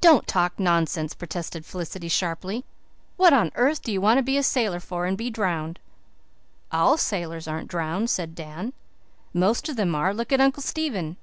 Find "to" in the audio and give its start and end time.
4.18-4.22